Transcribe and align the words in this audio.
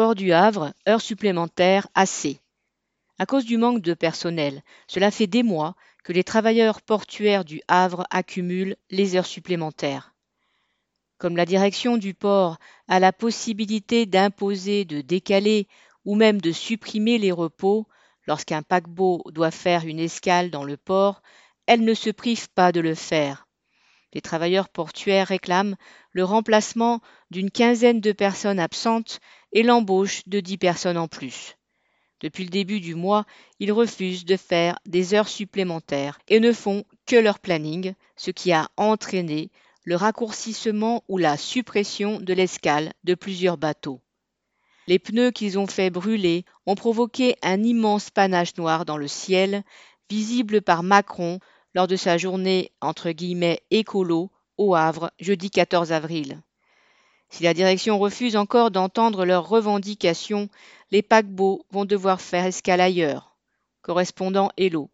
Port 0.00 0.14
du 0.14 0.32
Havre, 0.32 0.72
heures 0.88 1.02
supplémentaires 1.02 1.86
assez. 1.94 2.40
À 3.18 3.26
cause 3.26 3.44
du 3.44 3.58
manque 3.58 3.82
de 3.82 3.92
personnel, 3.92 4.62
cela 4.86 5.10
fait 5.10 5.26
des 5.26 5.42
mois 5.42 5.76
que 6.04 6.14
les 6.14 6.24
travailleurs 6.24 6.80
portuaires 6.80 7.44
du 7.44 7.60
Havre 7.68 8.06
accumulent 8.08 8.76
les 8.88 9.14
heures 9.14 9.26
supplémentaires. 9.26 10.14
Comme 11.18 11.36
la 11.36 11.44
direction 11.44 11.98
du 11.98 12.14
port 12.14 12.56
a 12.88 12.98
la 12.98 13.12
possibilité 13.12 14.06
d'imposer, 14.06 14.86
de 14.86 15.02
décaler 15.02 15.68
ou 16.06 16.14
même 16.14 16.40
de 16.40 16.50
supprimer 16.50 17.18
les 17.18 17.30
repos 17.30 17.86
lorsqu'un 18.26 18.62
paquebot 18.62 19.22
doit 19.26 19.50
faire 19.50 19.84
une 19.84 20.00
escale 20.00 20.50
dans 20.50 20.64
le 20.64 20.78
port, 20.78 21.20
elle 21.66 21.84
ne 21.84 21.92
se 21.92 22.08
prive 22.08 22.48
pas 22.48 22.72
de 22.72 22.80
le 22.80 22.94
faire. 22.94 23.48
Les 24.14 24.22
travailleurs 24.22 24.70
portuaires 24.70 25.28
réclament 25.28 25.76
le 26.12 26.24
remplacement 26.24 27.02
d'une 27.30 27.50
quinzaine 27.50 28.00
de 28.00 28.12
personnes 28.12 28.58
absentes 28.58 29.20
et 29.52 29.62
l'embauche 29.62 30.22
de 30.26 30.40
dix 30.40 30.58
personnes 30.58 30.98
en 30.98 31.08
plus. 31.08 31.56
Depuis 32.20 32.44
le 32.44 32.50
début 32.50 32.80
du 32.80 32.94
mois, 32.94 33.24
ils 33.58 33.72
refusent 33.72 34.24
de 34.24 34.36
faire 34.36 34.78
des 34.86 35.14
heures 35.14 35.28
supplémentaires 35.28 36.18
et 36.28 36.38
ne 36.38 36.52
font 36.52 36.84
que 37.06 37.16
leur 37.16 37.38
planning, 37.38 37.94
ce 38.16 38.30
qui 38.30 38.52
a 38.52 38.68
entraîné 38.76 39.50
le 39.84 39.96
raccourcissement 39.96 41.02
ou 41.08 41.16
la 41.16 41.36
suppression 41.36 42.20
de 42.20 42.34
l'escale 42.34 42.92
de 43.04 43.14
plusieurs 43.14 43.56
bateaux. 43.56 44.00
Les 44.86 44.98
pneus 44.98 45.30
qu'ils 45.30 45.58
ont 45.58 45.66
fait 45.66 45.90
brûler 45.90 46.44
ont 46.66 46.74
provoqué 46.74 47.36
un 47.42 47.62
immense 47.62 48.10
panache 48.10 48.56
noir 48.56 48.84
dans 48.84 48.96
le 48.96 49.08
ciel, 49.08 49.62
visible 50.10 50.60
par 50.60 50.82
Macron 50.82 51.38
lors 51.74 51.86
de 51.86 51.96
sa 51.96 52.18
journée 52.18 52.72
entre 52.80 53.12
guillemets 53.12 53.62
écolo 53.70 54.30
au 54.58 54.74
Havre 54.74 55.10
jeudi 55.18 55.50
14 55.50 55.92
avril. 55.92 56.42
Si 57.30 57.44
la 57.44 57.54
direction 57.54 57.98
refuse 57.98 58.36
encore 58.36 58.70
d'entendre 58.70 59.24
leurs 59.24 59.48
revendications, 59.48 60.48
les 60.90 61.02
paquebots 61.02 61.64
vont 61.70 61.84
devoir 61.84 62.20
faire 62.20 62.44
escale 62.44 62.80
ailleurs. 62.80 63.36
Correspondant 63.82 64.50
Hello. 64.58 64.90